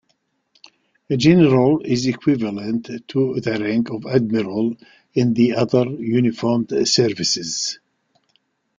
General 1.15 1.81
is 1.81 2.07
equivalent 2.07 2.85
to 3.09 3.39
the 3.39 3.59
rank 3.59 3.91
of 3.91 4.07
admiral 4.07 4.75
in 5.13 5.35
the 5.35 5.53
other 5.53 5.85
uniformed 5.91 6.71
services. 6.87 7.77